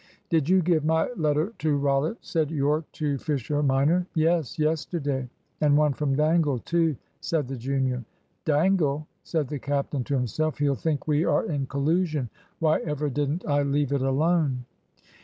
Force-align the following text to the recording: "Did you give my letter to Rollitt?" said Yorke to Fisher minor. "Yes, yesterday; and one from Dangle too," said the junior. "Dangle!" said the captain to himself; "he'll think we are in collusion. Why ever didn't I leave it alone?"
"Did 0.31 0.49
you 0.49 0.63
give 0.63 0.83
my 0.83 1.11
letter 1.15 1.53
to 1.59 1.77
Rollitt?" 1.77 2.17
said 2.21 2.49
Yorke 2.49 2.91
to 2.93 3.19
Fisher 3.19 3.61
minor. 3.61 4.07
"Yes, 4.15 4.57
yesterday; 4.57 5.29
and 5.61 5.77
one 5.77 5.93
from 5.93 6.15
Dangle 6.15 6.57
too," 6.57 6.95
said 7.19 7.47
the 7.47 7.55
junior. 7.55 8.03
"Dangle!" 8.43 9.05
said 9.23 9.47
the 9.47 9.59
captain 9.59 10.03
to 10.05 10.15
himself; 10.15 10.57
"he'll 10.57 10.73
think 10.73 11.07
we 11.07 11.23
are 11.23 11.45
in 11.45 11.67
collusion. 11.67 12.31
Why 12.57 12.79
ever 12.79 13.11
didn't 13.11 13.45
I 13.47 13.61
leave 13.61 13.91
it 13.93 14.01
alone?" 14.01 14.65